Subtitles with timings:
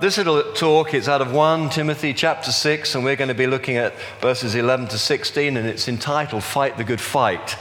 [0.00, 3.46] This little talk is out of 1 Timothy chapter 6, and we're going to be
[3.46, 3.92] looking at
[4.22, 7.54] verses 11 to 16, and it's entitled Fight the Good Fight.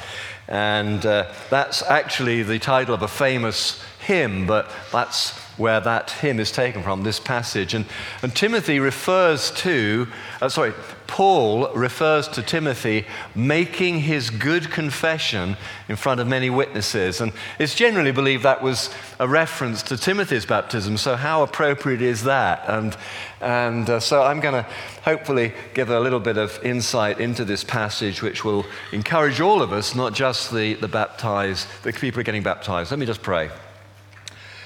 [0.48, 6.40] And uh, that's actually the title of a famous hymn, but that's where that hymn
[6.40, 7.74] is taken from, this passage.
[7.74, 7.86] And,
[8.24, 10.08] and Timothy refers to,
[10.42, 10.72] uh, sorry,
[11.10, 15.58] Paul refers to Timothy making his good confession
[15.88, 17.20] in front of many witnesses.
[17.20, 20.98] And it's generally believed that was a reference to Timothy's baptism.
[20.98, 22.64] So, how appropriate is that?
[22.70, 22.96] And,
[23.42, 24.70] and uh, so, I'm going to
[25.04, 29.74] hopefully give a little bit of insight into this passage, which will encourage all of
[29.74, 32.92] us, not just the, the baptized, the people getting baptized.
[32.92, 33.50] Let me just pray.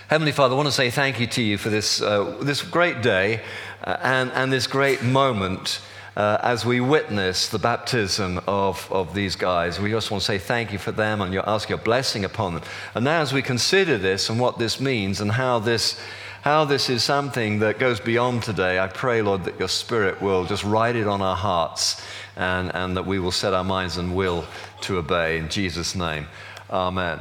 [0.09, 3.01] Heavenly Father, I want to say thank you to you for this, uh, this great
[3.01, 3.41] day
[3.85, 5.79] uh, and, and this great moment
[6.15, 9.79] uh, as we witness the baptism of, of these guys.
[9.79, 12.53] We just want to say thank you for them and you ask your blessing upon
[12.53, 12.63] them.
[12.93, 15.99] And now, as we consider this and what this means and how this,
[16.41, 20.45] how this is something that goes beyond today, I pray, Lord, that your Spirit will
[20.45, 24.15] just write it on our hearts and, and that we will set our minds and
[24.15, 24.45] will
[24.81, 25.39] to obey.
[25.39, 26.27] In Jesus' name,
[26.69, 27.19] amen.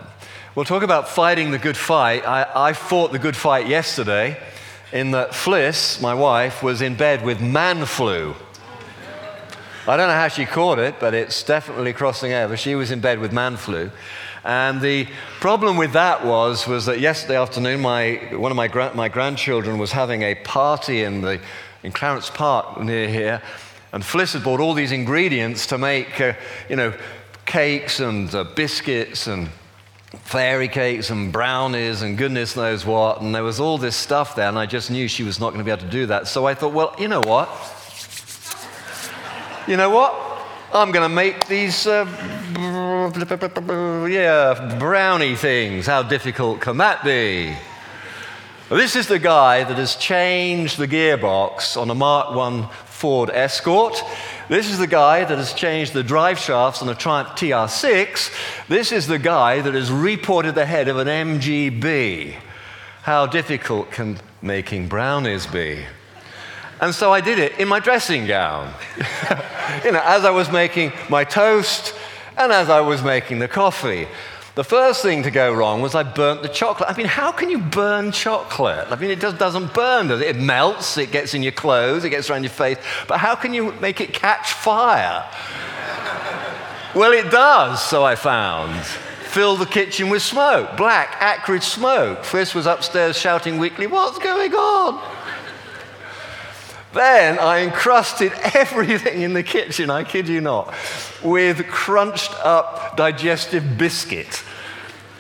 [0.54, 2.28] We'll talk about fighting the good fight.
[2.28, 4.36] I, I fought the good fight yesterday
[4.92, 8.34] in that Fliss, my wife, was in bed with man flu.
[9.84, 12.56] I don't know how she caught it, but it's definitely crossing over.
[12.56, 13.90] She was in bed with man flu.
[14.44, 15.08] And the
[15.40, 19.78] problem with that was, was that yesterday afternoon, my, one of my, gra- my grandchildren
[19.78, 21.40] was having a party in, the,
[21.82, 23.42] in Clarence Park near here.
[23.92, 26.34] And Fliss had bought all these ingredients to make, uh,
[26.68, 26.94] you know,
[27.44, 29.48] cakes and uh, biscuits and
[30.22, 33.20] fairy cakes and brownies and goodness knows what.
[33.20, 35.58] And there was all this stuff there, and I just knew she was not going
[35.58, 36.28] to be able to do that.
[36.28, 37.48] So I thought, well, you know what?
[39.66, 40.14] You know what?
[40.72, 42.06] I'm going to make these, uh,
[44.10, 45.86] yeah, brownie things.
[45.86, 47.54] How difficult can that be?
[48.70, 54.02] This is the guy that has changed the gearbox on a Mark 1 Ford Escort.
[54.48, 58.66] This is the guy that has changed the drive shafts on a Triumph TR6.
[58.68, 62.36] This is the guy that has reported the head of an MGB.
[63.02, 65.84] How difficult can making brownies be?
[66.82, 68.74] And so I did it in my dressing gown.
[69.84, 71.94] you know, as I was making my toast
[72.36, 74.08] and as I was making the coffee.
[74.56, 76.90] The first thing to go wrong was I burnt the chocolate.
[76.90, 78.88] I mean, how can you burn chocolate?
[78.90, 80.34] I mean, it just doesn't burn, does it?
[80.34, 82.78] It melts, it gets in your clothes, it gets around your face.
[83.06, 85.24] But how can you make it catch fire?
[86.96, 88.84] well, it does, so I found.
[88.84, 92.24] Fill the kitchen with smoke, black, acrid smoke.
[92.24, 95.21] Fliss was upstairs shouting weakly, What's going on?
[96.94, 100.74] Then I encrusted everything in the kitchen, I kid you not,
[101.22, 104.42] with crunched up digestive biscuit.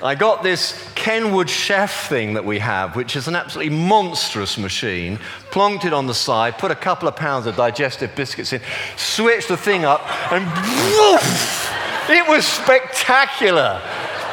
[0.02, 5.20] I got this Kenwood chef thing that we have, which is an absolutely monstrous machine,
[5.52, 8.60] plonked it on the side, put a couple of pounds of digestive biscuits in,
[8.96, 10.00] switched the thing up,
[10.32, 11.72] and woof!
[12.10, 13.80] It was spectacular.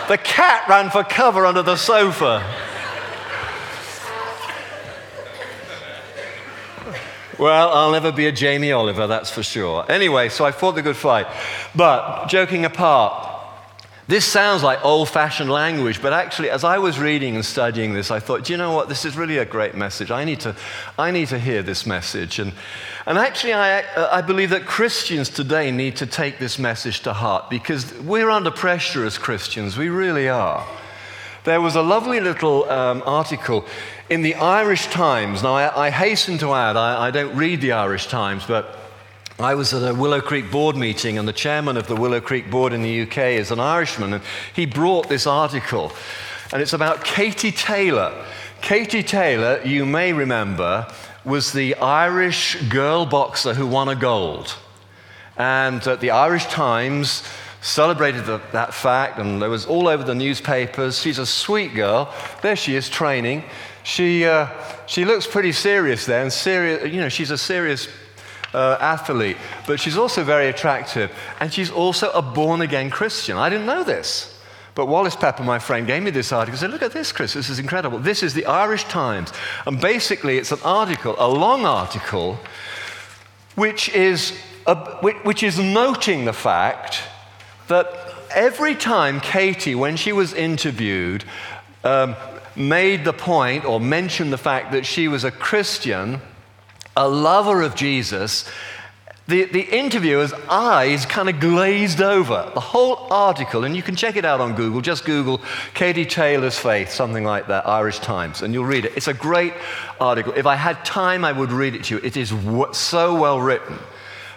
[0.08, 2.44] The cat ran for cover under the sofa.
[7.40, 9.90] Well, I'll never be a Jamie Oliver, that's for sure.
[9.90, 11.26] Anyway, so I fought the good fight.
[11.74, 13.30] But joking apart,
[14.10, 18.12] this sounds like old fashioned language, but actually, as I was reading and studying this,
[18.12, 18.90] I thought, do you know what?
[18.90, 20.12] This is really a great message.
[20.12, 20.54] I need to,
[20.98, 22.40] I need to hear this message.
[22.40, 22.52] And,
[23.06, 27.14] and actually, I, uh, I believe that Christians today need to take this message to
[27.14, 29.78] heart because we're under pressure as Christians.
[29.78, 30.68] We really are.
[31.46, 33.66] There was a lovely little um, article
[34.10, 35.42] in the Irish Times.
[35.42, 38.78] Now, I, I hasten to add, I, I don't read the Irish Times, but
[39.40, 42.52] I was at a Willow Creek board meeting, and the chairman of the Willow Creek
[42.52, 44.24] board in the UK is an Irishman, and
[44.54, 45.94] he brought this article,
[46.52, 48.26] and it's about Katie Taylor.
[48.60, 50.88] Katie Taylor, you may remember,
[51.24, 54.56] was the Irish girl boxer who won a gold.
[55.38, 57.24] And uh, the Irish Times
[57.62, 61.00] celebrated the, that fact, and it was all over the newspapers.
[61.02, 62.14] She's a sweet girl.
[62.42, 63.44] There she is training.
[63.84, 64.48] She, uh,
[64.86, 67.88] she looks pretty serious there, and serious, you know, she's a serious
[68.54, 69.38] uh, athlete,
[69.68, 73.38] but she's also very attractive, and she's also a born again Christian.
[73.38, 74.36] I didn't know this.
[74.76, 76.54] But Wallace Pepper, my friend, gave me this article.
[76.54, 78.00] He said, Look at this, Chris, this is incredible.
[78.00, 79.34] This is the Irish Times.
[79.66, 82.40] And basically, it's an article, a long article,
[83.56, 87.02] which is, a, which is noting the fact
[87.70, 87.88] that
[88.32, 91.24] every time Katie, when she was interviewed,
[91.84, 92.16] um,
[92.56, 96.20] made the point or mentioned the fact that she was a Christian,
[96.98, 98.50] a lover of Jesus,
[99.28, 102.52] the, the interviewer's eyes kind of glazed over.
[102.56, 105.40] The whole article, and you can check it out on Google, just Google
[105.76, 108.94] Katie Taylor's Faith, something like that, Irish Times, and you'll read it.
[108.98, 109.54] It's a great
[110.02, 110.34] article.
[110.36, 112.02] If I had time, I would read it to you.
[112.04, 112.34] It is
[112.72, 113.78] so well written.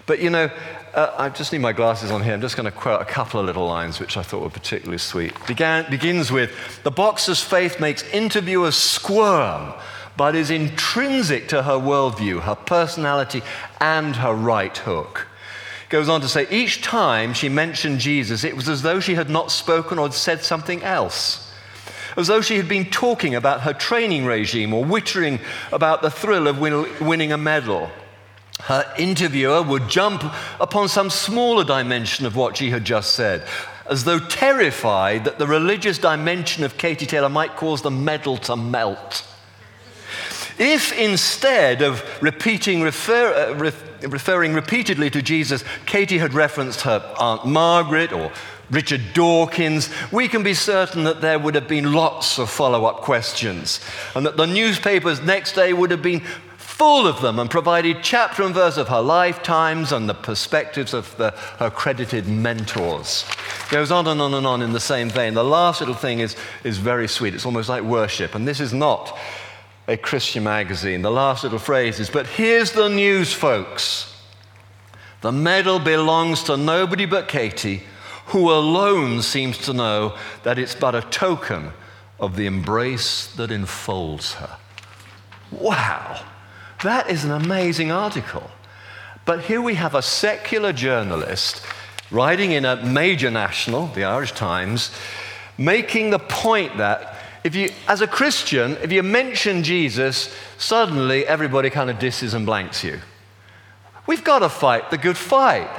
[0.07, 0.51] But you know,
[0.95, 2.35] uh, I just need my glasses on here.
[2.35, 4.99] I'm just going to quote a couple of little lines which I thought were particularly
[4.99, 5.33] sweet.
[5.47, 6.53] Began, begins with
[6.83, 9.75] The boxer's faith makes interviewers squirm
[10.17, 13.43] but is intrinsic to her worldview, her personality,
[13.81, 15.27] and her right hook.
[15.89, 19.31] Goes on to say, each time she mentioned Jesus, it was as though she had
[19.31, 21.51] not spoken or said something else.
[22.17, 25.41] As though she had been talking about her training regime or wittering
[25.71, 27.91] about the thrill of win- winning a medal.
[28.65, 30.23] Her interviewer would jump
[30.61, 33.47] upon some smaller dimension of what she had just said,
[33.91, 38.57] as though terrified that the religious dimension of Katie Taylor might cause the medal to
[38.57, 39.27] melt.
[40.59, 47.15] If instead of repeating, refer, uh, re- referring repeatedly to Jesus, Katie had referenced her
[47.19, 48.31] Aunt Margaret or
[48.71, 52.99] Richard Dawkins, we can be certain that there would have been lots of follow up
[52.99, 53.81] questions,
[54.15, 56.23] and that the newspapers next day would have been
[56.83, 61.17] full of them and provided chapter and verse of her lifetimes and the perspectives of
[61.17, 61.31] the,
[61.61, 63.25] her credited mentors.
[63.71, 65.35] Goes on and on and on in the same vein.
[65.35, 66.35] The last little thing is,
[66.65, 67.37] is very sweet.
[67.37, 68.35] It's almost like worship.
[68.35, 69.17] And this is not
[69.87, 71.03] a Christian magazine.
[71.03, 74.21] The last little phrase is, But here's the news, folks.
[75.21, 77.85] The medal belongs to nobody but Katie,
[78.27, 81.75] who alone seems to know that it's but a token
[82.19, 84.57] of the embrace that enfolds her.
[85.53, 86.25] Wow,
[86.83, 88.51] that is an amazing article.
[89.25, 91.65] But here we have a secular journalist
[92.11, 94.91] writing in a major national, the Irish Times,
[95.57, 101.71] making the point that if you, as a Christian, if you mention Jesus, suddenly everybody
[101.71, 103.01] kind of disses and blanks you.
[104.07, 105.71] We've got to fight the good fight.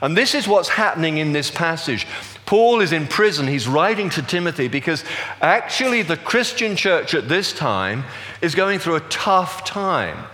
[0.00, 2.06] And this is what's happening in this passage.
[2.52, 3.46] Paul is in prison.
[3.46, 5.04] He's writing to Timothy because
[5.40, 8.04] actually the Christian church at this time
[8.42, 10.26] is going through a tough time.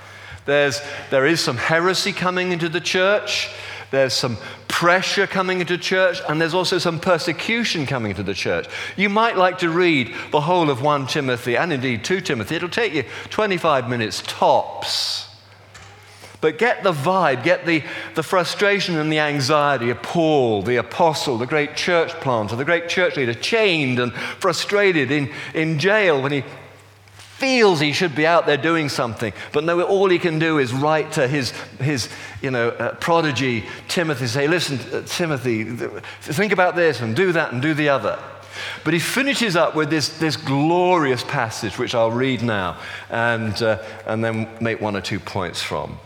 [0.44, 0.80] There's,
[1.10, 3.50] there is some heresy coming into the church.
[3.92, 4.36] There's some
[4.66, 8.66] pressure coming into church, and there's also some persecution coming into the church.
[8.96, 12.56] You might like to read the whole of 1 Timothy and indeed 2 Timothy.
[12.56, 15.27] It'll take you 25 minutes tops.
[16.40, 17.82] But get the vibe, get the,
[18.14, 22.88] the frustration and the anxiety of Paul, the apostle, the great church planter, the great
[22.88, 26.44] church leader, chained and frustrated in, in jail when he
[27.38, 30.72] feels he should be out there doing something, but no, all he can do is
[30.72, 32.08] write to his, his
[32.42, 35.64] you know, uh, prodigy Timothy, say, listen, uh, Timothy,
[36.22, 38.18] think about this and do that and do the other.
[38.82, 43.82] But he finishes up with this, this glorious passage, which I'll read now and, uh,
[44.04, 45.98] and then make one or two points from.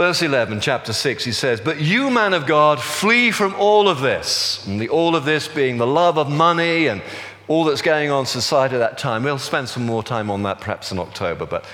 [0.00, 4.00] Verse 11, chapter 6, he says, But you, man of God, flee from all of
[4.00, 4.66] this.
[4.66, 7.02] And the all of this being the love of money and
[7.48, 9.24] all that's going on in society at that time.
[9.24, 11.66] We'll spend some more time on that perhaps in October, but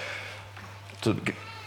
[1.02, 1.16] to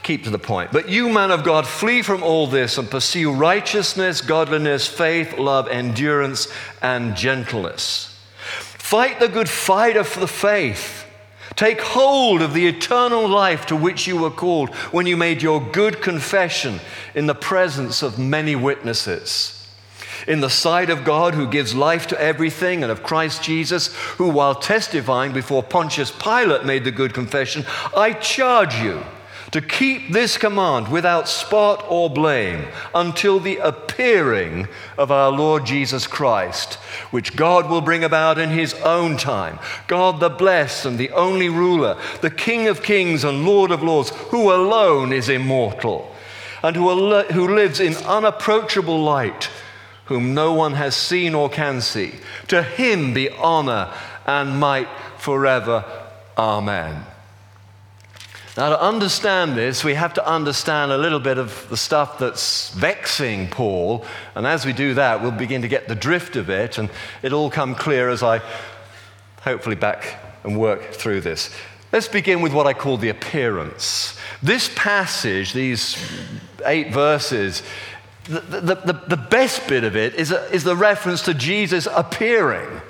[0.04, 0.74] keep to the point.
[0.74, 5.70] But you, man of God, flee from all this and pursue righteousness, godliness, faith, love,
[5.70, 6.52] endurance,
[6.82, 8.20] and gentleness.
[8.38, 11.09] Fight the good fight of the faith.
[11.56, 15.62] Take hold of the eternal life to which you were called when you made your
[15.62, 16.80] good confession
[17.16, 19.56] in the presence of many witnesses.
[20.28, 24.30] In the sight of God who gives life to everything, and of Christ Jesus, who,
[24.30, 27.66] while testifying before Pontius Pilate, made the good confession
[27.96, 29.04] I charge you
[29.52, 36.08] to keep this command without spot or blame until the appearing of our Lord Jesus
[36.08, 36.76] Christ,
[37.12, 39.60] which God will bring about in his own time.
[39.88, 44.10] God the blessed and the only ruler, the King of kings and Lord of lords,
[44.30, 46.16] who alone is immortal
[46.62, 49.50] and who, who lives in unapproachable light
[50.10, 52.12] whom no one has seen or can see.
[52.48, 53.94] To him be honor
[54.26, 54.88] and might
[55.20, 55.86] forever.
[56.36, 57.06] Amen.
[58.60, 62.72] Now, to understand this, we have to understand a little bit of the stuff that's
[62.72, 64.04] vexing Paul.
[64.36, 66.90] And as we do that, we'll begin to get the drift of it, and
[67.24, 68.42] it'll all come clear as I
[69.44, 71.56] hopefully back and work through this.
[71.94, 74.20] Let's begin with what I call the appearance.
[74.44, 75.96] This passage, these
[76.66, 77.64] eight verses,
[78.26, 81.88] the, the, the, the best bit of it is, a, is the reference to Jesus
[81.90, 82.82] appearing.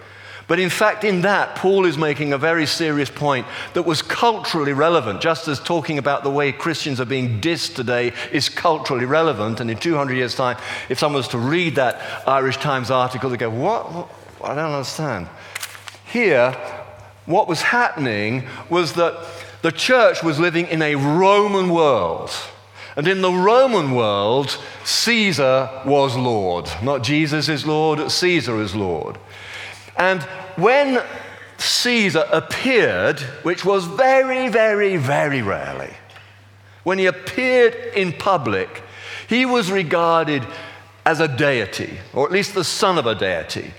[0.49, 4.73] But in fact, in that, Paul is making a very serious point that was culturally
[4.73, 9.59] relevant, just as talking about the way Christians are being dissed today is culturally relevant.
[9.59, 10.57] And in 200 years' time,
[10.89, 13.93] if someone was to read that Irish Times article, they'd go, what?
[13.93, 14.09] what?
[14.43, 15.27] I don't understand.
[16.11, 16.51] Here,
[17.27, 19.23] what was happening was that
[19.61, 22.31] the church was living in a Roman world.
[22.95, 26.67] And in the Roman world, Caesar was Lord.
[26.81, 29.19] Not Jesus is Lord, Caesar is Lord.
[29.99, 30.23] And
[30.55, 31.03] when
[31.57, 35.93] Caesar appeared, which was very, very, very rarely,
[36.83, 38.81] when he appeared in public,
[39.27, 40.47] he was regarded
[41.05, 43.73] as a deity, or at least the son of a deity.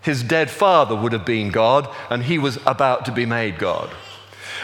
[0.00, 3.90] His dead father would have been God, and he was about to be made God.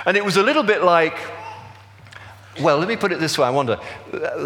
[0.06, 1.16] And it was a little bit like,
[2.59, 3.78] well, let me put it this way I wonder.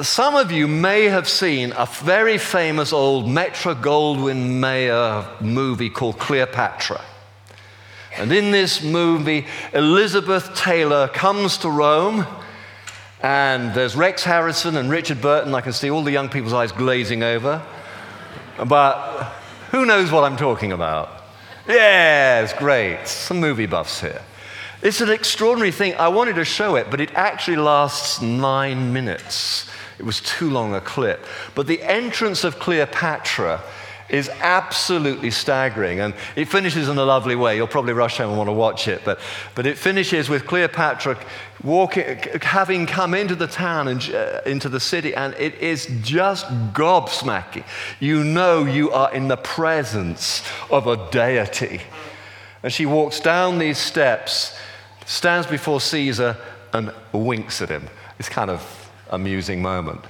[0.02, 6.18] Some of you may have seen a very famous old Metro Goldwyn Mayer movie called
[6.18, 7.00] Cleopatra.
[8.16, 12.26] And in this movie, Elizabeth Taylor comes to Rome,
[13.22, 15.54] and there's Rex Harrison and Richard Burton.
[15.54, 17.60] I can see all the young people's eyes glazing over.
[18.66, 19.32] But
[19.70, 21.24] who knows what I'm talking about?
[21.66, 23.08] It's great.
[23.08, 24.20] Some movie buffs here.
[24.84, 25.94] It's an extraordinary thing.
[25.94, 29.66] I wanted to show it, but it actually lasts nine minutes.
[29.98, 31.24] It was too long a clip.
[31.54, 33.62] But the entrance of Cleopatra
[34.10, 36.00] is absolutely staggering.
[36.00, 37.56] And it finishes in a lovely way.
[37.56, 39.00] You'll probably rush home and want to watch it.
[39.06, 39.20] But,
[39.54, 41.18] but it finishes with Cleopatra
[41.62, 46.46] walking, having come into the town and uh, into the city, and it is just
[46.74, 47.64] gobsmacking.
[48.00, 51.80] You know you are in the presence of a deity.
[52.62, 54.58] And she walks down these steps,
[55.06, 56.36] stands before Caesar,
[56.72, 57.88] and winks at him.
[58.18, 60.04] It's kind of amusing moment.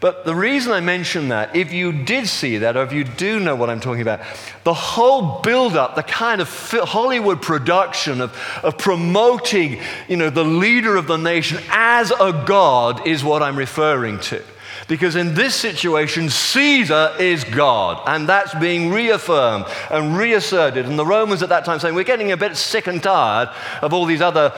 [0.00, 3.40] But the reason I mention that, if you did see that, or if you do
[3.40, 4.20] know what I'm talking about,
[4.62, 10.96] the whole build-up, the kind of Hollywood production of, of promoting, you know, the leader
[10.96, 14.42] of the nation as a god is what I'm referring to.
[14.86, 20.86] Because in this situation, Caesar is God, and that's being reaffirmed and reasserted.
[20.86, 23.48] And the Romans at that time saying, We're getting a bit sick and tired
[23.80, 24.52] of all these other,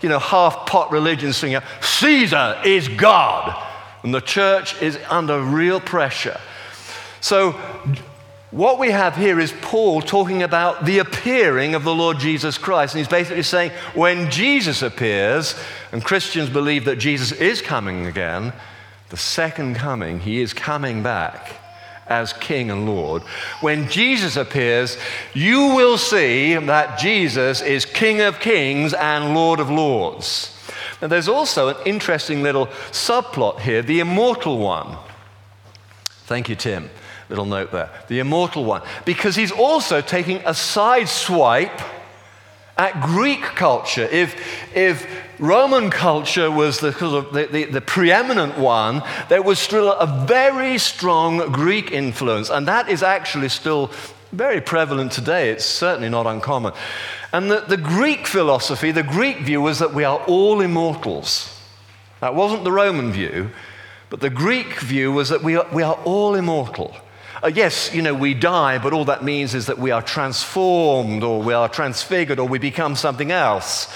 [0.00, 3.62] you know, half pot religions saying, Caesar is God.
[4.02, 6.40] And the church is under real pressure.
[7.20, 7.52] So,
[8.52, 12.94] what we have here is Paul talking about the appearing of the Lord Jesus Christ.
[12.94, 15.54] And he's basically saying when Jesus appears,
[15.92, 18.52] and Christians believe that Jesus is coming again,
[19.10, 21.56] the second coming, he is coming back
[22.06, 23.22] as King and Lord.
[23.60, 24.96] When Jesus appears,
[25.34, 30.52] you will see that Jesus is King of kings and Lord of lords.
[31.00, 34.96] Now, there's also an interesting little subplot here the immortal one.
[36.26, 36.90] Thank you, Tim.
[37.28, 37.90] Little note there.
[38.08, 38.82] The immortal one.
[39.04, 41.80] Because he's also taking a side swipe
[42.76, 44.04] at Greek culture.
[44.04, 44.36] If,
[44.76, 45.06] if
[45.38, 51.52] Roman culture was the, the, the, the, preeminent one, there was still a very strong
[51.52, 52.50] Greek influence.
[52.50, 53.90] And that is actually still
[54.32, 55.50] very prevalent today.
[55.50, 56.74] It's certainly not uncommon.
[57.32, 61.52] And the, the Greek philosophy, the Greek view was that we are all immortals.
[62.20, 63.50] That wasn't the Roman view,
[64.10, 66.94] but the Greek view was that we are, we are all immortal.
[67.46, 71.22] Uh, yes, you know, we die, but all that means is that we are transformed
[71.22, 73.86] or we are transfigured or we become something else.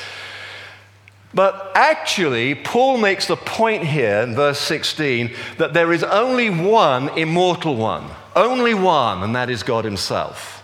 [1.35, 7.09] But actually, Paul makes the point here in verse 16 that there is only one
[7.19, 10.63] immortal one, only one, and that is God Himself.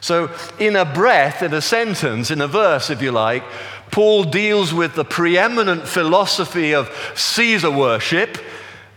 [0.00, 3.44] So, in a breath, in a sentence, in a verse, if you like,
[3.90, 8.38] Paul deals with the preeminent philosophy of Caesar worship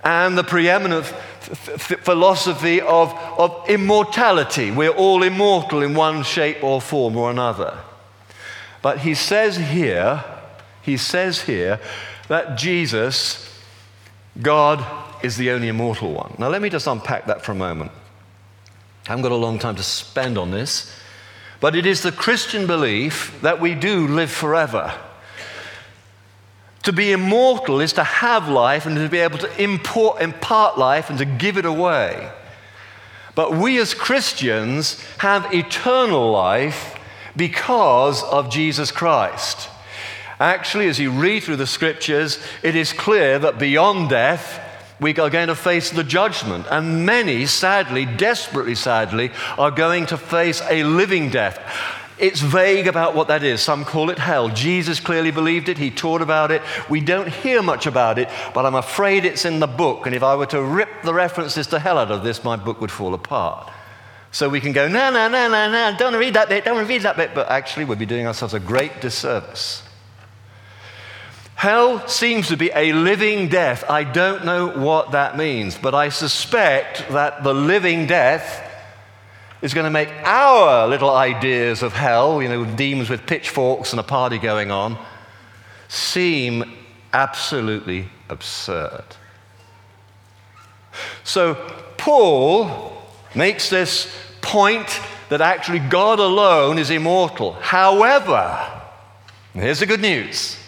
[0.03, 4.71] and the preeminent philosophy of, of immortality.
[4.71, 7.77] We're all immortal in one shape or form or another.
[8.81, 10.23] But he says here,
[10.81, 11.79] he says here
[12.27, 13.59] that Jesus,
[14.41, 14.83] God,
[15.23, 16.35] is the only immortal one.
[16.37, 17.91] Now, let me just unpack that for a moment.
[19.05, 20.95] I haven't got a long time to spend on this.
[21.59, 24.93] But it is the Christian belief that we do live forever.
[26.89, 31.11] To be immortal is to have life and to be able to import, impart life
[31.11, 32.31] and to give it away.
[33.35, 36.99] But we as Christians have eternal life
[37.35, 39.69] because of Jesus Christ.
[40.39, 44.59] Actually, as you read through the scriptures, it is clear that beyond death,
[44.99, 46.65] we are going to face the judgment.
[46.71, 49.29] And many, sadly, desperately sadly,
[49.59, 51.59] are going to face a living death.
[52.19, 53.61] It's vague about what that is.
[53.61, 54.49] Some call it hell.
[54.49, 55.77] Jesus clearly believed it.
[55.77, 56.61] He taught about it.
[56.89, 60.05] We don't hear much about it, but I'm afraid it's in the book.
[60.05, 62.81] And if I were to rip the references to hell out of this, my book
[62.81, 63.71] would fall apart.
[64.31, 67.01] So we can go, no, no, no, no, no, don't read that bit, don't read
[67.01, 67.33] that bit.
[67.33, 69.81] But actually, we'd be doing ourselves a great disservice.
[71.55, 73.83] Hell seems to be a living death.
[73.89, 78.68] I don't know what that means, but I suspect that the living death
[79.61, 83.99] is going to make our little ideas of hell, you know, demons with pitchforks and
[83.99, 84.97] a party going on,
[85.87, 86.63] seem
[87.13, 89.03] absolutely absurd.
[91.23, 91.55] So,
[91.97, 93.03] Paul
[93.35, 94.99] makes this point
[95.29, 97.53] that actually God alone is immortal.
[97.53, 98.67] However,
[99.53, 100.58] here's the good news.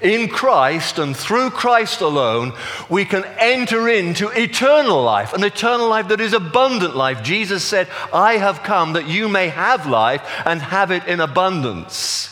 [0.00, 2.54] In Christ and through Christ alone,
[2.88, 7.22] we can enter into eternal life, an eternal life that is abundant life.
[7.22, 12.28] Jesus said, I have come that you may have life and have it in abundance.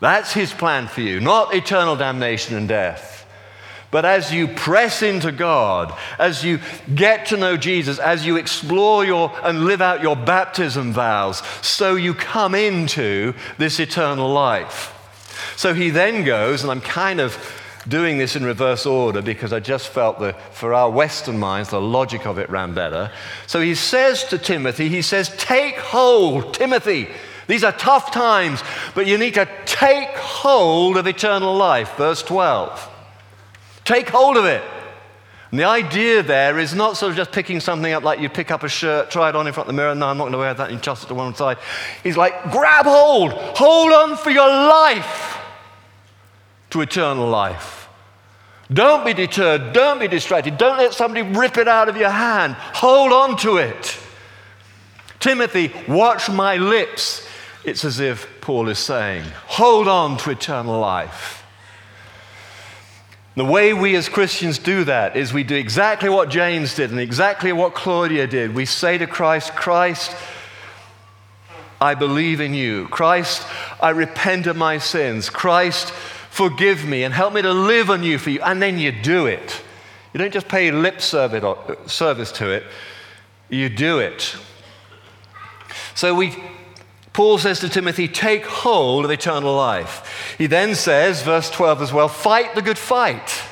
[0.00, 3.24] That's his plan for you, not eternal damnation and death.
[3.92, 6.58] But as you press into God, as you
[6.92, 11.94] get to know Jesus, as you explore your and live out your baptism vows, so
[11.94, 14.92] you come into this eternal life.
[15.56, 17.36] So he then goes, and I'm kind of
[17.88, 21.80] doing this in reverse order because I just felt that for our Western minds, the
[21.80, 23.10] logic of it ran better.
[23.46, 27.08] So he says to Timothy, he says, Take hold, Timothy.
[27.46, 28.62] These are tough times,
[28.94, 31.96] but you need to take hold of eternal life.
[31.96, 32.90] Verse 12.
[33.84, 34.62] Take hold of it.
[35.52, 38.50] And the idea there is not sort of just picking something up like you pick
[38.50, 40.32] up a shirt, try it on in front of the mirror, no, I'm not going
[40.32, 41.58] to wear that, and toss it to one side.
[42.02, 45.44] He's like, grab hold, hold on for your life
[46.70, 47.88] to eternal life.
[48.72, 52.54] Don't be deterred, don't be distracted, don't let somebody rip it out of your hand.
[52.54, 53.98] Hold on to it.
[55.20, 57.26] Timothy, watch my lips.
[57.64, 61.44] It's as if Paul is saying, hold on to eternal life.
[63.36, 66.98] The way we as Christians do that is we do exactly what James did and
[66.98, 68.54] exactly what Claudia did.
[68.54, 70.16] We say to Christ, Christ,
[71.78, 72.88] I believe in you.
[72.88, 73.46] Christ,
[73.80, 75.28] I repent of my sins.
[75.28, 75.92] Christ,
[76.36, 78.42] forgive me and help me to live anew for you.
[78.42, 79.62] And then you do it.
[80.12, 82.64] You don't just pay lip service to it,
[83.48, 84.36] you do it.
[85.94, 86.36] So we
[87.14, 90.34] Paul says to Timothy, Take hold of eternal life.
[90.36, 93.42] He then says, verse 12 as well, fight the good fight.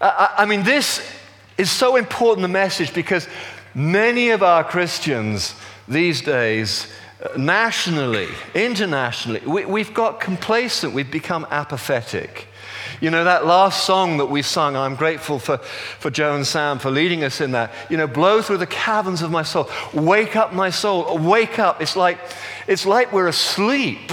[0.00, 1.08] I, I mean, this
[1.56, 3.28] is so important, the message, because
[3.76, 5.54] many of our Christians
[5.86, 6.92] these days,
[7.36, 12.48] nationally, internationally, we, have got complacent, we've become apathetic.
[13.00, 16.78] You know, that last song that we sung, I'm grateful for, for Joe and Sam
[16.78, 17.72] for leading us in that.
[17.90, 19.68] You know, blow through the caverns of my soul.
[19.92, 21.18] Wake up, my soul.
[21.18, 21.82] Wake up.
[21.82, 22.18] It's like,
[22.66, 24.10] it's like we're asleep.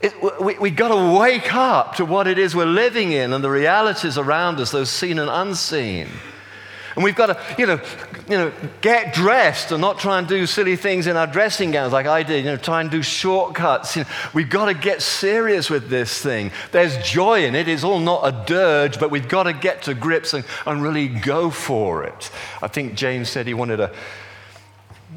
[0.00, 3.42] It, we, we got to wake up to what it is we're living in and
[3.42, 6.08] the realities around us, those seen and unseen.
[6.94, 7.80] And we've got to, you know,
[8.28, 11.92] you know, get dressed and not try and do silly things in our dressing gowns
[11.92, 13.96] like I did, you know, try and do shortcuts.
[13.96, 16.50] You know, we've got to get serious with this thing.
[16.70, 17.68] There's joy in it.
[17.68, 21.08] It's all not a dirge, but we've got to get to grips and, and really
[21.08, 22.30] go for it.
[22.60, 23.92] I think James said he wanted to,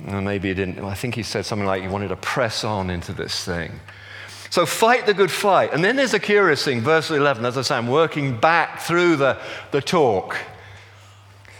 [0.07, 0.79] well, maybe he didn't.
[0.83, 3.79] I think he said something like he wanted to press on into this thing.
[4.49, 5.73] So fight the good fight.
[5.73, 9.17] And then there's a curious thing, verse 11, as I say, I'm working back through
[9.17, 9.37] the,
[9.71, 10.37] the talk.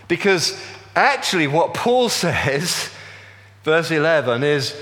[0.08, 0.60] Because
[0.96, 2.90] actually, what Paul says,
[3.64, 4.76] verse 11, is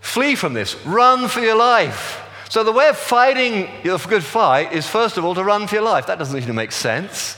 [0.00, 2.24] flee from this, run for your life.
[2.48, 5.74] So, the way of fighting your good fight is, first of all, to run for
[5.74, 6.06] your life.
[6.06, 7.36] That doesn't even make sense.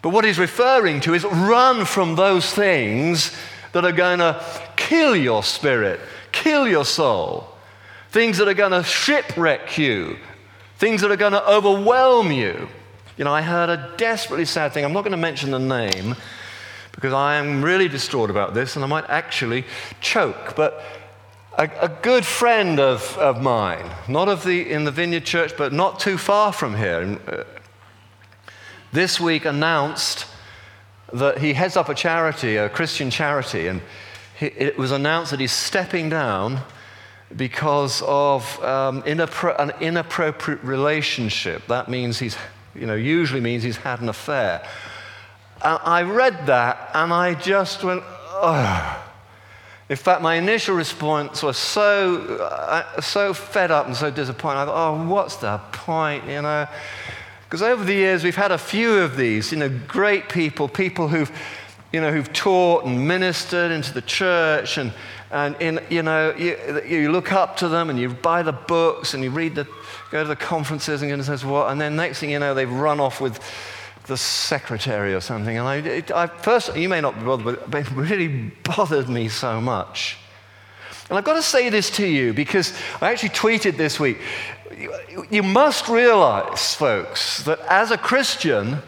[0.00, 3.36] But what he's referring to is run from those things
[3.72, 4.40] that are going to
[4.76, 5.98] kill your spirit,
[6.30, 7.48] kill your soul,
[8.10, 10.16] things that are going to shipwreck you,
[10.78, 12.68] things that are going to overwhelm you.
[13.16, 14.84] You know, I heard a desperately sad thing.
[14.84, 16.16] I'm not going to mention the name
[16.92, 19.64] because I am really distraught about this and I might actually
[20.00, 20.54] choke.
[20.54, 20.82] But
[21.56, 25.72] a, a good friend of, of mine, not of the, in the Vineyard Church, but
[25.72, 27.44] not too far from here, uh,
[28.92, 30.26] this week announced
[31.12, 33.80] that he heads up a charity, a Christian charity, and
[34.38, 36.60] he, it was announced that he's stepping down
[37.34, 41.66] because of um, inappro- an inappropriate relationship.
[41.66, 42.36] That means he's
[42.78, 44.66] you know, usually means he's had an affair.
[45.62, 49.02] And I read that and I just went, oh.
[49.88, 54.58] In fact, my initial response was so, uh, so fed up and so disappointed.
[54.58, 56.66] I thought, oh, what's the point, you know?
[57.44, 61.06] Because over the years, we've had a few of these, you know, great people, people
[61.06, 61.30] who've,
[61.92, 64.92] you know, who've taught and ministered into the church and,
[65.30, 69.14] and in, you know, you, you look up to them and you buy the books
[69.14, 69.66] and you read the,
[70.10, 72.70] go to the conferences and goodness knows what, and then next thing you know, they've
[72.70, 73.40] run off with
[74.06, 75.58] the secretary or something.
[75.58, 78.28] And I, it, I first, you may not be bothered, but it really
[78.62, 80.18] bothered me so much.
[81.08, 84.18] And I've got to say this to you because I actually tweeted this week.
[85.30, 88.78] You must realize, folks, that as a Christian,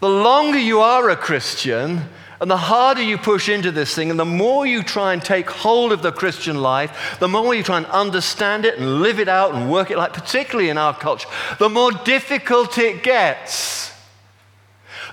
[0.00, 2.02] the longer you are a Christian,
[2.40, 5.50] And the harder you push into this thing, and the more you try and take
[5.50, 9.28] hold of the Christian life, the more you try and understand it and live it
[9.28, 13.92] out and work it like, particularly in our culture, the more difficult it gets.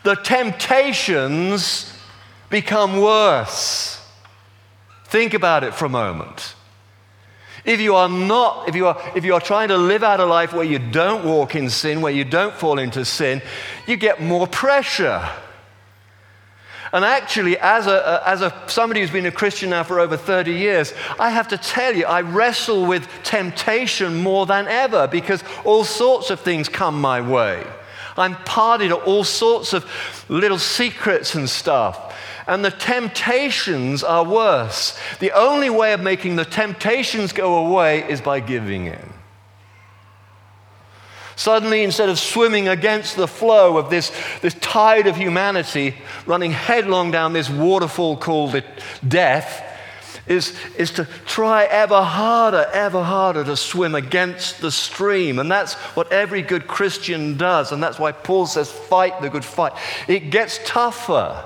[0.03, 1.91] The temptations
[2.49, 3.99] become worse.
[5.05, 6.53] Think about it for a moment.
[7.63, 10.25] If you are not, if you are, if you are trying to live out a
[10.25, 13.41] life where you don't walk in sin, where you don't fall into sin,
[13.87, 15.27] you get more pressure.
[16.95, 20.53] And actually, as, a, as a, somebody who's been a Christian now for over 30
[20.53, 25.83] years, I have to tell you, I wrestle with temptation more than ever because all
[25.83, 27.67] sorts of things come my way.
[28.15, 29.85] I'm party to all sorts of
[30.29, 32.15] little secrets and stuff.
[32.47, 34.97] And the temptations are worse.
[35.19, 39.14] The only way of making the temptations go away is by giving in.
[41.35, 45.95] Suddenly, instead of swimming against the flow of this, this tide of humanity
[46.25, 48.63] running headlong down this waterfall called
[49.07, 49.63] death,
[50.27, 55.39] is, is to try ever harder, ever harder to swim against the stream.
[55.39, 57.71] And that's what every good Christian does.
[57.71, 59.73] And that's why Paul says, fight the good fight.
[60.07, 61.45] It gets tougher.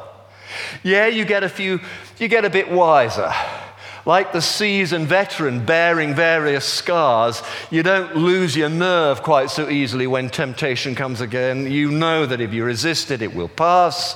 [0.84, 1.80] Yeah, you get a few,
[2.18, 3.32] you get a bit wiser.
[4.06, 10.08] Like the seasoned veteran bearing various scars, you don't lose your nerve quite so easily
[10.08, 11.70] when temptation comes again.
[11.70, 14.16] You know that if you resist it, it will pass.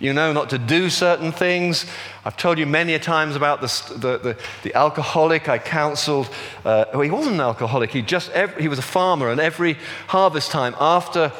[0.00, 1.86] You know not to do certain things.
[2.24, 6.28] I've told you many a times about the, the, the, the alcoholic I counseled.
[6.64, 9.76] Uh, well, he wasn't an alcoholic, he, just, every, he was a farmer, and every
[10.08, 11.32] harvest time after,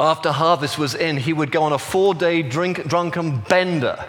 [0.00, 4.04] after harvest was in, he would go on a four day drink, drunken bender.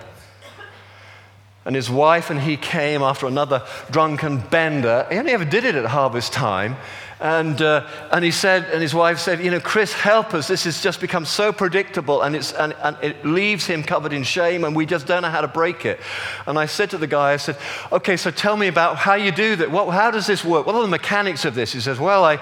[1.65, 5.05] And his wife and he came after another drunken bender.
[5.11, 6.77] He only ever did it at harvest time.
[7.21, 10.47] And, uh, and he said, and his wife said, You know, Chris, help us.
[10.47, 14.23] This has just become so predictable and, it's, and, and it leaves him covered in
[14.23, 15.99] shame and we just don't know how to break it.
[16.47, 17.57] And I said to the guy, I said,
[17.91, 19.69] Okay, so tell me about how you do that.
[19.69, 20.65] What, how does this work?
[20.65, 21.73] What are the mechanics of this?
[21.73, 22.39] He says, Well, I,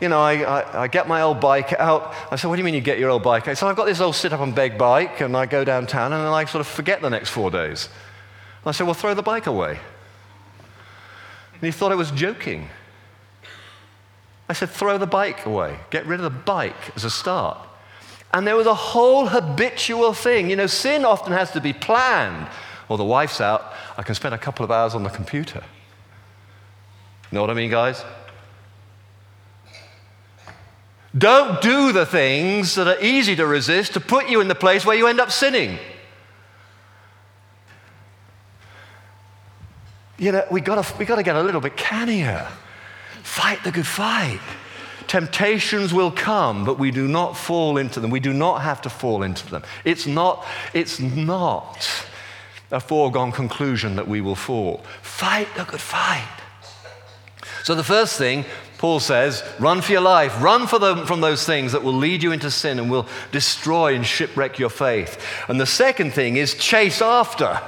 [0.00, 2.12] you know, I, I, I, get my old bike out.
[2.32, 3.50] I said, What do you mean you get your old bike out?
[3.50, 6.12] He said, I've got this old sit up and beg bike and I go downtown
[6.12, 7.88] and then I sort of forget the next four days.
[8.66, 9.78] I said, Well, throw the bike away.
[11.54, 12.68] And he thought I was joking.
[14.48, 15.78] I said, Throw the bike away.
[15.90, 17.58] Get rid of the bike as a start.
[18.34, 20.50] And there was a whole habitual thing.
[20.50, 22.48] You know, sin often has to be planned.
[22.88, 25.62] Or the wife's out, I can spend a couple of hours on the computer.
[27.32, 28.04] Know what I mean, guys?
[31.16, 34.84] Don't do the things that are easy to resist to put you in the place
[34.84, 35.78] where you end up sinning.
[40.18, 42.46] You know, we got we got to get a little bit cannier.
[43.22, 44.40] Fight the good fight.
[45.06, 48.10] Temptations will come, but we do not fall into them.
[48.10, 49.62] We do not have to fall into them.
[49.84, 51.88] It's not, it's not
[52.72, 54.78] a foregone conclusion that we will fall.
[55.02, 56.26] Fight the good fight.
[57.62, 58.44] So, the first thing
[58.78, 62.32] Paul says, run for your life, run them from those things that will lead you
[62.32, 65.20] into sin and will destroy and shipwreck your faith.
[65.48, 67.60] And the second thing is chase after,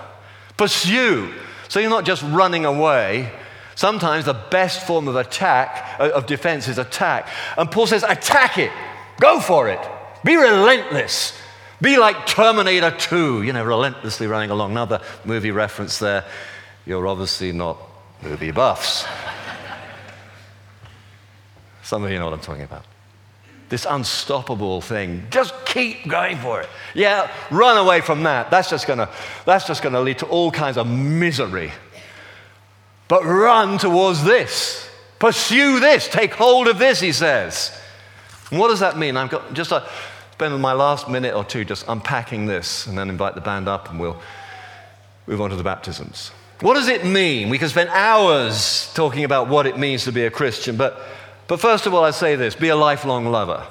[0.57, 1.33] pursue.
[1.69, 3.33] So you're not just running away.
[3.75, 7.29] Sometimes the best form of attack, uh, of defense, is attack.
[7.57, 8.73] And Paul says, attack it.
[9.21, 9.81] Go for it.
[10.25, 11.39] Be relentless.
[11.81, 14.73] Be like Terminator 2, you know, relentlessly running along.
[14.73, 16.25] Another movie reference there.
[16.87, 17.79] You're obviously not
[18.23, 19.07] movie buffs.
[21.85, 22.85] Some of you know what I'm talking about
[23.69, 25.27] this unstoppable thing.
[25.31, 26.69] Just keep going for it.
[26.95, 28.51] Yeah, run away from that.
[28.51, 29.11] That's just gonna,
[29.45, 31.73] that's just gonna lead to all kinds of misery.
[33.09, 34.89] But run towards this.
[35.19, 36.09] Pursue this.
[36.09, 37.79] Take hold of this, he says.
[38.51, 39.17] And what does that mean?
[39.17, 39.89] I've got just a,
[40.33, 43.91] spend my last minute or two just unpacking this and then invite the band up
[43.91, 44.21] and we'll
[45.27, 46.31] move on to the baptisms.
[46.61, 47.51] What does it mean?
[47.51, 51.01] We can spend hours talking about what it means to be a Christian, but
[51.49, 53.67] but first of all, I say this be a lifelong lover.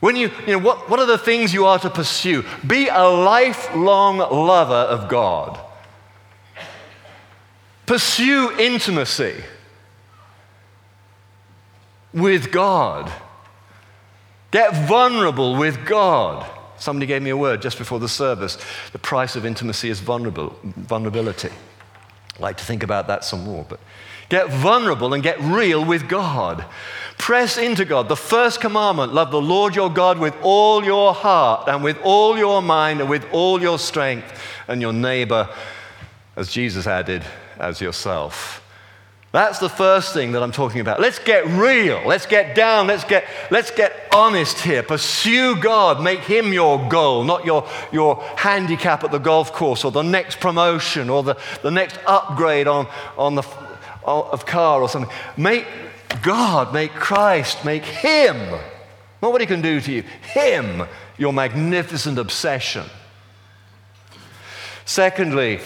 [0.00, 2.44] When you, you know, what, what are the things you are to pursue?
[2.66, 5.58] Be a lifelong lover of God.
[7.86, 9.34] Pursue intimacy
[12.12, 13.10] with God.
[14.50, 16.48] Get vulnerable with God.
[16.78, 18.56] Somebody gave me a word just before the service.
[18.92, 21.50] The price of intimacy is vulnerable, vulnerability.
[22.38, 23.80] I'd like to think about that some more, but
[24.28, 26.64] Get vulnerable and get real with God.
[27.16, 28.08] Press into God.
[28.08, 32.36] The first commandment love the Lord your God with all your heart and with all
[32.36, 35.48] your mind and with all your strength, and your neighbor,
[36.36, 37.24] as Jesus added,
[37.58, 38.62] as yourself.
[39.30, 41.00] That's the first thing that I'm talking about.
[41.00, 42.02] Let's get real.
[42.06, 42.86] Let's get down.
[42.86, 44.82] Let's get, let's get honest here.
[44.82, 46.02] Pursue God.
[46.02, 50.40] Make Him your goal, not your, your handicap at the golf course or the next
[50.40, 52.86] promotion or the, the next upgrade on,
[53.18, 53.42] on the
[54.08, 55.12] of car or something.
[55.36, 55.66] Make
[56.22, 58.36] God, make Christ, make Him,
[59.20, 60.84] not what He can do to you, Him
[61.18, 62.86] your magnificent obsession.
[64.84, 65.60] Secondly,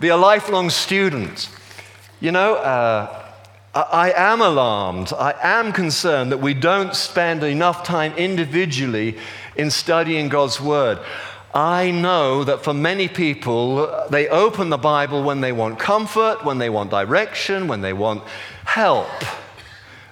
[0.00, 1.48] be a lifelong student.
[2.22, 3.24] You know, uh,
[3.74, 9.16] I am alarmed, I am concerned that we don't spend enough time individually
[9.56, 10.98] in studying God's Word.
[11.54, 16.58] I know that for many people, they open the Bible when they want comfort, when
[16.58, 18.22] they want direction, when they want
[18.66, 19.08] help.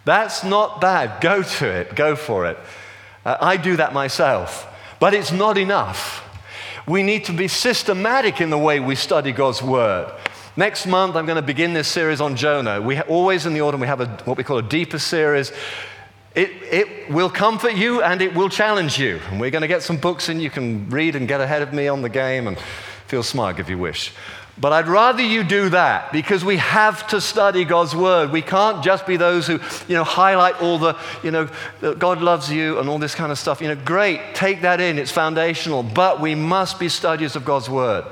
[0.07, 1.21] That's not bad.
[1.21, 2.59] Go to it, go for it.
[3.23, 4.66] Uh, I do that myself,
[4.99, 6.25] but it's not enough.
[6.87, 10.11] We need to be systematic in the way we study God's Word.
[10.59, 12.83] Next month, I'm going to begin this series on Jonah.
[12.83, 15.53] We ha- always in the autumn, we have a, what we call a deeper series.
[16.35, 19.21] It, it will comfort you and it will challenge you.
[19.31, 21.73] And we're going to get some books in you can read and get ahead of
[21.73, 22.59] me on the game and
[23.07, 24.12] feel smug if you wish.
[24.61, 28.33] But I'd rather you do that because we have to study God's word.
[28.33, 31.49] We can't just be those who, you know, highlight all the, you know,
[31.81, 33.61] God loves you and all this kind of stuff.
[33.61, 37.71] You know, great, take that in, it's foundational, but we must be studiers of God's
[37.71, 38.05] word.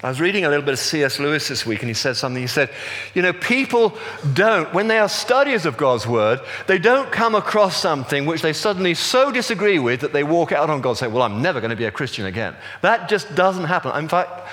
[0.00, 1.18] I was reading a little bit of C.S.
[1.18, 2.40] Lewis this week, and he said something.
[2.40, 2.70] He said,
[3.14, 3.98] You know, people
[4.32, 8.52] don't, when they are studiers of God's word, they don't come across something which they
[8.52, 11.60] suddenly so disagree with that they walk out on God and say, Well, I'm never
[11.60, 12.54] going to be a Christian again.
[12.82, 13.96] That just doesn't happen.
[13.96, 14.48] In fact,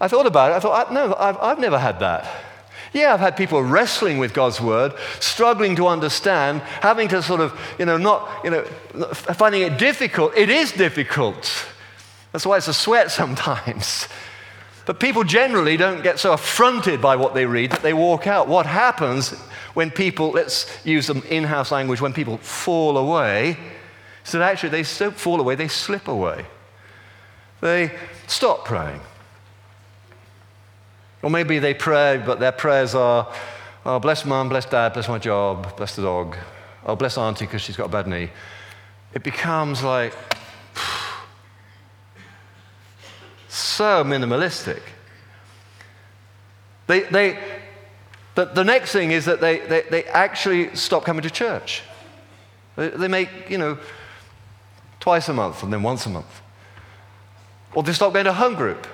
[0.00, 0.54] I thought about it.
[0.56, 2.28] I thought, No, I've, I've never had that.
[2.92, 7.56] Yeah, I've had people wrestling with God's word, struggling to understand, having to sort of,
[7.78, 8.64] you know, not, you know,
[9.12, 10.36] finding it difficult.
[10.36, 11.68] It is difficult.
[12.32, 14.08] That's why it's a sweat sometimes.
[14.86, 18.46] But people generally don't get so affronted by what they read that they walk out.
[18.46, 19.32] What happens
[19.74, 23.58] when people, let's use some in house language, when people fall away,
[24.24, 26.46] is that actually they don't fall away, they slip away.
[27.60, 27.90] They
[28.28, 29.00] stop praying.
[31.20, 33.32] Or maybe they pray, but their prayers are,
[33.84, 36.36] oh, bless mum, bless dad, bless my job, bless the dog.
[36.84, 38.30] Oh, bless auntie because she's got a bad knee.
[39.12, 40.14] It becomes like,
[43.56, 44.82] so minimalistic.
[46.86, 47.38] They, they,
[48.34, 51.82] the, the next thing is that they, they, they actually stop coming to church.
[52.76, 53.78] They, they make, you know,
[55.00, 56.42] twice a month and then once a month.
[57.74, 58.86] Or they stop going to home group.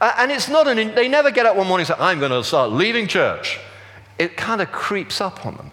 [0.00, 2.30] Uh, and it's not an, they never get up one morning and say, I'm going
[2.30, 3.58] to start leaving church.
[4.18, 5.72] It kind of creeps up on them.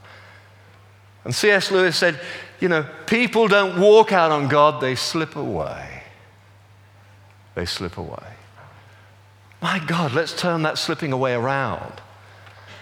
[1.23, 1.71] And C.S.
[1.71, 2.19] Lewis said,
[2.59, 5.94] you know, people don't walk out on God, they slip away
[7.55, 8.35] they slip away.
[9.61, 11.93] My God, let's turn that slipping away around.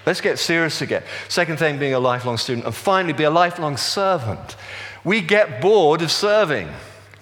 [0.06, 1.04] Let's get serious again.
[1.30, 2.66] Second thing, being a lifelong student.
[2.66, 4.58] And finally, be a lifelong servant.
[5.06, 6.68] We get bored of serving.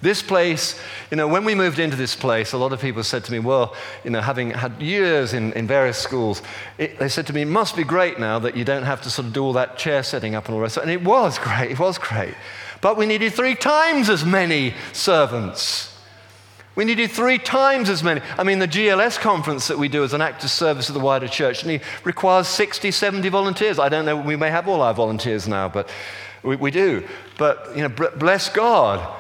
[0.01, 0.79] This place,
[1.11, 3.37] you know, when we moved into this place, a lot of people said to me,
[3.37, 6.41] well, you know, having had years in, in various schools,
[6.79, 9.11] it, they said to me, it must be great now that you don't have to
[9.11, 10.77] sort of do all that chair setting up and all the rest.
[10.77, 12.33] And it was great, it was great.
[12.81, 15.90] But we needed three times as many servants.
[16.75, 18.21] We needed three times as many.
[18.37, 21.27] I mean, the GLS conference that we do as an active service of the wider
[21.27, 21.65] church
[22.05, 23.77] requires 60, 70 volunteers.
[23.77, 25.89] I don't know, we may have all our volunteers now, but
[26.43, 27.05] we, we do.
[27.37, 29.17] But, you know, bless God.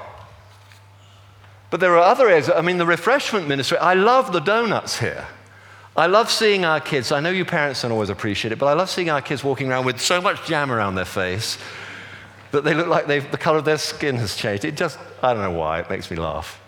[1.69, 2.49] But there are other areas.
[2.49, 5.27] I mean, the refreshment ministry, I love the donuts here.
[5.95, 7.11] I love seeing our kids.
[7.11, 9.69] I know you parents don't always appreciate it, but I love seeing our kids walking
[9.69, 11.57] around with so much jam around their face
[12.51, 14.63] that they look like the color of their skin has changed.
[14.63, 16.60] It just, I don't know why, it makes me laugh.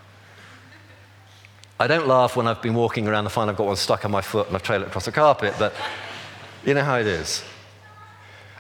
[1.80, 4.12] I don't laugh when I've been walking around and find I've got one stuck on
[4.12, 5.74] my foot and I've trailed it across the carpet, but
[6.66, 7.44] you know how it is.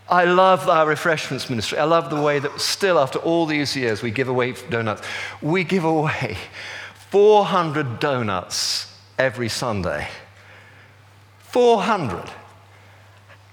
[0.09, 1.77] I love our refreshments ministry.
[1.77, 5.01] I love the way that still, after all these years, we give away donuts.
[5.41, 6.37] We give away
[7.09, 10.07] 400 donuts every Sunday.
[11.39, 12.29] 400.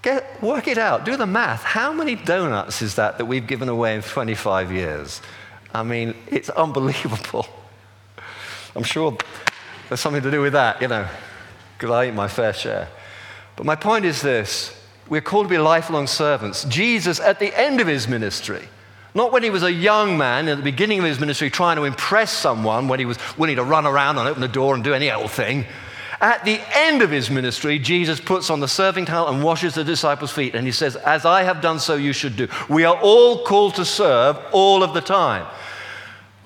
[0.01, 1.05] Get, work it out.
[1.05, 1.63] Do the math.
[1.63, 5.21] How many donuts is that that we've given away in 25 years?
[5.73, 7.45] I mean, it's unbelievable.
[8.75, 9.17] I'm sure
[9.91, 11.05] there's something to do with that, you know,
[11.77, 12.87] because I eat my fair share.
[13.57, 14.73] But my point is this
[15.09, 16.63] we're called to be lifelong servants.
[16.63, 18.69] Jesus, at the end of his ministry,
[19.13, 21.83] not when he was a young man at the beginning of his ministry trying to
[21.83, 24.93] impress someone, when he was willing to run around and open the door and do
[24.93, 25.65] any old thing.
[26.21, 29.83] At the end of his ministry, Jesus puts on the serving towel and washes the
[29.83, 32.47] disciples' feet, and he says, As I have done, so you should do.
[32.69, 35.47] We are all called to serve all of the time.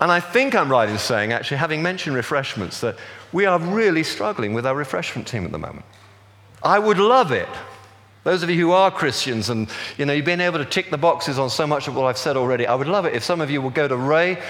[0.02, 2.98] And I think I'm right in saying, actually, having mentioned refreshments, that
[3.36, 5.86] we are really struggling with our refreshment team at the moment.
[6.64, 7.50] I would love it.
[8.24, 9.68] Those of you who are Christians and
[9.98, 12.18] you know, you've been able to tick the boxes on so much of what I've
[12.18, 14.42] said already, I would love it if some of you will go to Ray.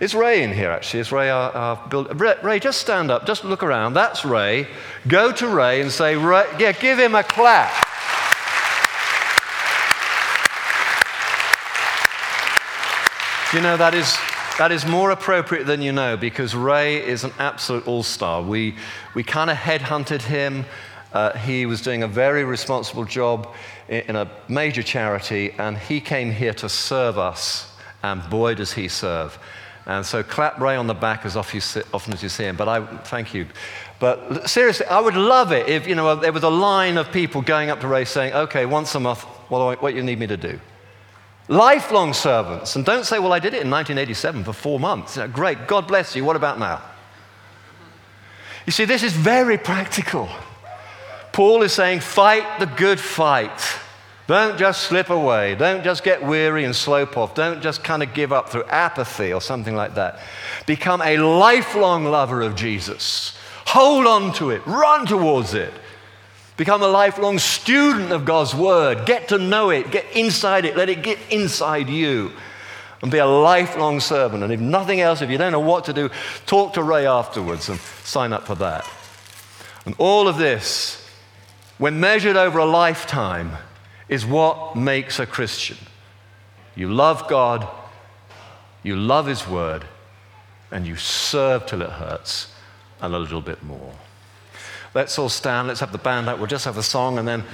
[0.00, 1.00] It's Ray in here, actually.
[1.00, 2.18] It's Ray, our, our build.
[2.18, 3.92] Ray, just stand up, just look around.
[3.92, 4.66] That's Ray.
[5.06, 7.86] Go to Ray and say, Ray, yeah, give him a clap.
[13.52, 14.16] you know, that is,
[14.58, 18.42] that is more appropriate than you know because Ray is an absolute all star.
[18.42, 18.76] We,
[19.14, 20.66] we kind of headhunted him.
[21.12, 23.48] Uh, he was doing a very responsible job
[23.88, 27.74] in, in a major charity, and he came here to serve us.
[28.02, 29.38] And boy, does he serve.
[29.86, 32.56] And so clap Ray on the back as often as you see him.
[32.56, 33.46] But I thank you.
[33.98, 37.42] But seriously, I would love it if you know there was a line of people
[37.42, 40.36] going up to Ray saying, "Okay, once a month, what, what you need me to
[40.36, 40.60] do."
[41.48, 45.22] Lifelong servants, and don't say, "Well, I did it in 1987 for four months." You
[45.22, 46.24] know, great, God bless you.
[46.24, 46.80] What about now?
[48.64, 50.28] You see, this is very practical.
[51.32, 53.78] Paul is saying, "Fight the good fight."
[54.28, 55.56] Don't just slip away.
[55.56, 57.34] Don't just get weary and slope off.
[57.34, 60.20] Don't just kind of give up through apathy or something like that.
[60.64, 63.34] Become a lifelong lover of Jesus.
[63.66, 65.74] Hold on to it, run towards it.
[66.56, 69.06] Become a lifelong student of God's Word.
[69.06, 72.32] Get to know it, get inside it, let it get inside you.
[73.00, 74.44] And be a lifelong servant.
[74.44, 76.10] And if nothing else, if you don't know what to do,
[76.46, 78.88] talk to Ray afterwards and sign up for that.
[79.86, 81.04] And all of this,
[81.78, 83.56] when measured over a lifetime,
[84.08, 85.78] is what makes a Christian.
[86.76, 87.66] You love God,
[88.82, 89.84] you love His Word,
[90.70, 92.52] and you serve till it hurts
[93.00, 93.94] and a little bit more.
[94.94, 97.44] Let's all stand, let's have the band out, we'll just have a song, and then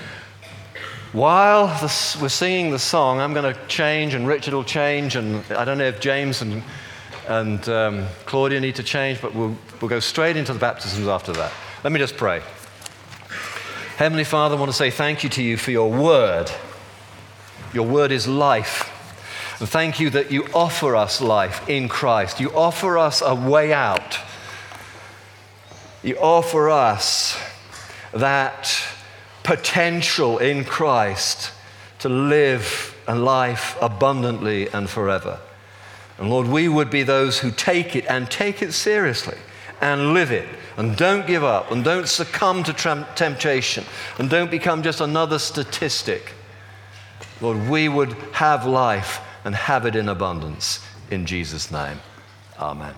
[1.12, 5.42] while this, we're singing the song, I'm going to change, and Richard will change, and
[5.52, 6.62] I don't know if James and,
[7.28, 11.32] and um, Claudia need to change, but we'll, we'll go straight into the baptisms after
[11.32, 11.52] that.
[11.82, 12.42] Let me just pray.
[13.96, 16.50] Heavenly Father, I want to say thank you to you for your word.
[17.72, 18.94] Your word is life.
[19.60, 22.38] And thank you that you offer us life in Christ.
[22.38, 24.18] You offer us a way out.
[26.02, 27.38] You offer us
[28.12, 28.72] that
[29.42, 31.52] potential in Christ
[32.00, 35.40] to live a life abundantly and forever.
[36.18, 39.38] And Lord, we would be those who take it and take it seriously
[39.80, 40.48] and live it.
[40.76, 43.84] And don't give up and don't succumb to temptation
[44.18, 46.34] and don't become just another statistic.
[47.40, 50.84] Lord, we would have life and have it in abundance.
[51.10, 51.98] In Jesus' name,
[52.58, 52.94] amen.